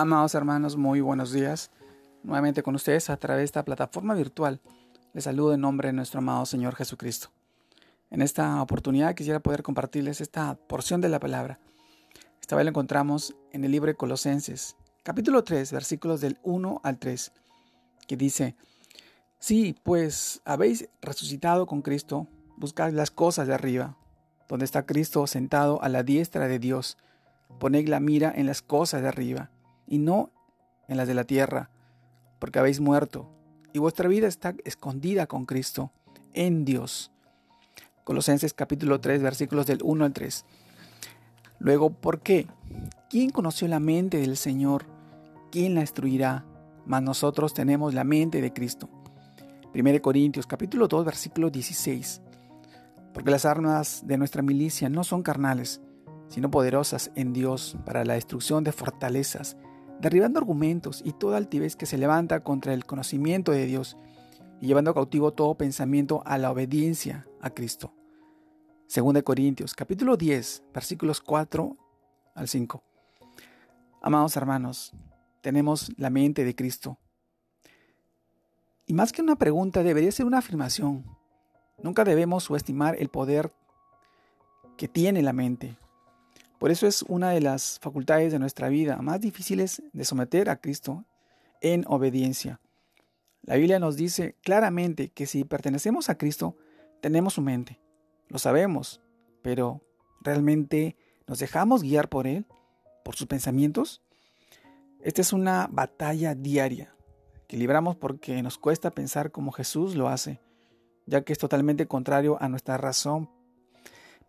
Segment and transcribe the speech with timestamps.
[0.00, 1.70] Amados hermanos, muy buenos días.
[2.22, 4.58] Nuevamente con ustedes a través de esta plataforma virtual.
[5.12, 7.28] Les saludo en nombre de nuestro amado Señor Jesucristo.
[8.08, 11.60] En esta oportunidad quisiera poder compartirles esta porción de la palabra.
[12.40, 16.98] Esta vez la encontramos en el libro de Colosenses, capítulo 3, versículos del 1 al
[16.98, 17.32] 3,
[18.08, 18.56] que dice,
[19.38, 22.26] Sí, pues habéis resucitado con Cristo,
[22.56, 23.98] buscad las cosas de arriba,
[24.48, 26.96] donde está Cristo sentado a la diestra de Dios.
[27.58, 29.50] Poned la mira en las cosas de arriba
[29.90, 30.30] y no
[30.88, 31.68] en las de la tierra,
[32.38, 33.28] porque habéis muerto
[33.74, 35.92] y vuestra vida está escondida con Cristo
[36.32, 37.12] en Dios.
[38.04, 40.44] Colosenses capítulo 3 versículos del 1 al 3.
[41.58, 42.46] Luego, ¿por qué?
[43.10, 44.86] ¿Quién conoció la mente del Señor?
[45.50, 46.44] ¿Quién la instruirá?
[46.86, 48.88] Mas nosotros tenemos la mente de Cristo.
[49.74, 52.22] 1 Corintios capítulo 2 versículo 16.
[53.12, 55.80] Porque las armas de nuestra milicia no son carnales,
[56.28, 59.56] sino poderosas en Dios para la destrucción de fortalezas,
[60.00, 63.96] derribando argumentos y toda altivez que se levanta contra el conocimiento de Dios
[64.60, 67.92] y llevando cautivo todo pensamiento a la obediencia a Cristo.
[68.94, 71.76] 2 Corintios capítulo 10 versículos 4
[72.34, 72.82] al 5.
[74.02, 74.92] Amados hermanos,
[75.42, 76.98] tenemos la mente de Cristo.
[78.86, 81.04] Y más que una pregunta, debería ser una afirmación.
[81.82, 83.52] Nunca debemos subestimar el poder
[84.76, 85.76] que tiene la mente.
[86.60, 90.60] Por eso es una de las facultades de nuestra vida más difíciles de someter a
[90.60, 91.06] Cristo
[91.62, 92.60] en obediencia.
[93.40, 96.58] La Biblia nos dice claramente que si pertenecemos a Cristo,
[97.00, 97.80] tenemos su mente.
[98.28, 99.00] Lo sabemos,
[99.40, 99.80] pero
[100.20, 102.44] ¿realmente nos dejamos guiar por Él?
[103.06, 104.02] ¿Por sus pensamientos?
[105.00, 106.94] Esta es una batalla diaria
[107.48, 110.42] que libramos porque nos cuesta pensar como Jesús lo hace,
[111.06, 113.30] ya que es totalmente contrario a nuestra razón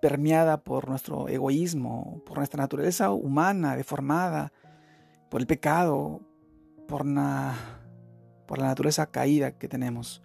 [0.02, 4.52] permeada por nuestro egoísmo, por nuestra naturaleza humana deformada,
[5.30, 6.22] por el pecado,
[6.88, 10.22] por, por la naturaleza caída que tenemos.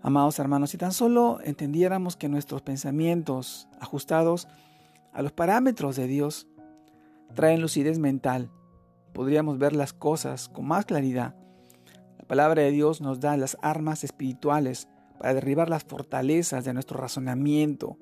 [0.00, 4.46] Amados hermanos, si tan solo entendiéramos que nuestros pensamientos ajustados
[5.12, 6.46] a los parámetros de Dios
[7.34, 8.50] traen lucidez mental,
[9.12, 11.34] podríamos ver las cosas con más claridad.
[12.16, 17.00] La palabra de Dios nos da las armas espirituales para derribar las fortalezas de nuestro
[17.00, 17.98] razonamiento,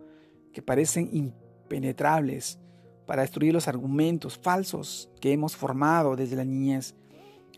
[0.56, 2.58] que parecen impenetrables
[3.04, 6.94] para destruir los argumentos falsos que hemos formado desde la niñez,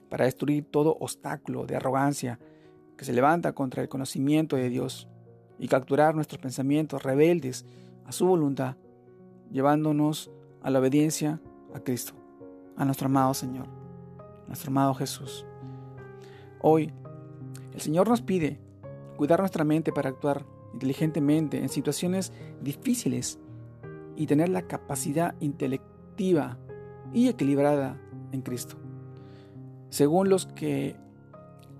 [0.08, 2.40] para destruir todo obstáculo de arrogancia
[2.96, 5.06] que se levanta contra el conocimiento de Dios
[5.60, 7.64] y capturar nuestros pensamientos rebeldes
[8.04, 8.74] a su voluntad,
[9.52, 11.40] llevándonos a la obediencia
[11.74, 12.14] a Cristo,
[12.76, 13.68] a nuestro amado Señor,
[14.48, 15.46] nuestro amado Jesús.
[16.60, 16.92] Hoy,
[17.72, 18.58] el Señor nos pide
[19.16, 23.40] cuidar nuestra mente para actuar inteligentemente en situaciones difíciles
[24.16, 26.56] y tener la capacidad intelectiva
[27.12, 28.00] y equilibrada
[28.30, 28.76] en Cristo.
[29.90, 30.96] Según los que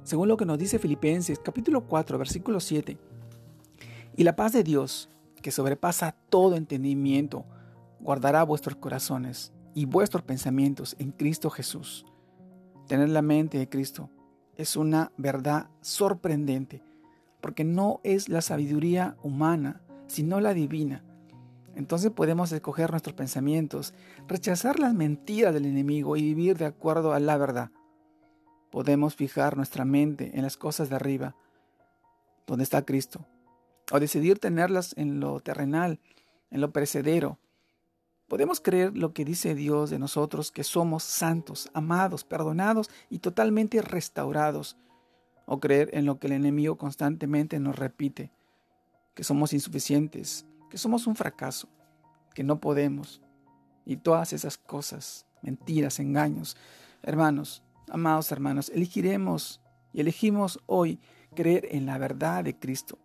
[0.03, 2.99] según lo que nos dice Filipenses capítulo 4 versículo 7.
[4.17, 5.11] Y la paz de Dios,
[5.43, 7.45] que sobrepasa todo entendimiento,
[8.01, 12.05] guardará vuestros corazones y vuestros pensamientos en Cristo Jesús.
[12.89, 14.11] Tener la mente de Cristo
[14.57, 16.83] es una verdad sorprendente
[17.41, 21.05] porque no es la sabiduría humana, sino la divina.
[21.75, 23.95] Entonces podemos escoger nuestros pensamientos,
[24.27, 27.71] rechazar las mentiras del enemigo y vivir de acuerdo a la verdad.
[28.71, 31.37] Podemos fijar nuestra mente en las cosas de arriba,
[32.47, 33.27] donde está Cristo,
[33.93, 36.01] o decidir tenerlas en lo terrenal,
[36.51, 37.39] en lo perecedero.
[38.27, 43.81] Podemos creer lo que dice Dios de nosotros, que somos santos, amados, perdonados y totalmente
[43.81, 44.77] restaurados
[45.51, 48.31] o creer en lo que el enemigo constantemente nos repite,
[49.15, 51.69] que somos insuficientes, que somos un fracaso,
[52.35, 53.23] que no podemos,
[53.87, 56.59] y todas esas cosas, mentiras, engaños.
[57.03, 59.63] Hermanos, amados hermanos, elegiremos
[59.95, 61.01] y elegimos hoy
[61.35, 62.99] creer en la verdad de Cristo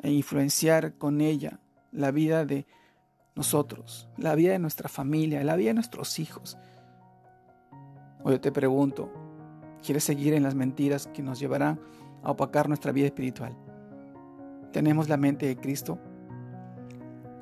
[0.00, 1.58] e influenciar con ella
[1.90, 2.66] la vida de
[3.34, 6.58] nosotros, la vida de nuestra familia, la vida de nuestros hijos.
[8.22, 9.27] Hoy yo te pregunto,
[9.82, 11.80] ¿Quieres seguir en las mentiras que nos llevarán
[12.22, 13.56] a opacar nuestra vida espiritual?
[14.72, 15.98] ¿Tenemos la mente de Cristo?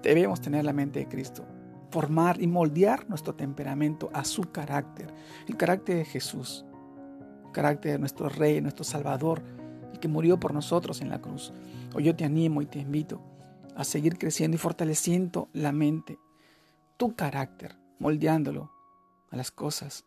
[0.02, 1.44] Debemos tener la mente de Cristo.
[1.90, 5.12] Formar y moldear nuestro temperamento a su carácter.
[5.48, 6.64] El carácter de Jesús.
[7.46, 9.42] El carácter de nuestro Rey, nuestro Salvador,
[9.92, 11.52] el que murió por nosotros en la cruz.
[11.94, 13.20] Hoy yo te animo y te invito
[13.74, 16.18] a seguir creciendo y fortaleciendo la mente,
[16.96, 18.70] tu carácter, moldeándolo
[19.30, 20.04] a las cosas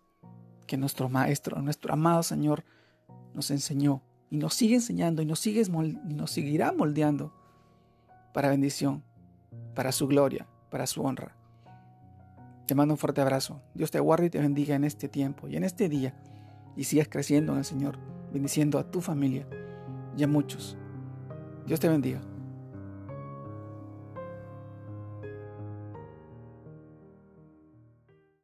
[0.69, 2.63] que nuestro Maestro, nuestro amado Señor,
[3.33, 7.33] nos enseñó y nos sigue enseñando y nos, sigue, y nos seguirá moldeando
[8.36, 9.04] para bendición,
[9.74, 11.36] para su gloria, para su honra.
[12.68, 13.63] Te mando un fuerte abrazo.
[13.74, 16.13] Dios te guarde y te bendiga en este tiempo y en este día.
[16.75, 17.98] Y sigas creciendo en el Señor,
[18.31, 19.48] bendiciendo a tu familia
[20.16, 20.77] y a muchos.
[21.66, 22.21] Dios te bendiga.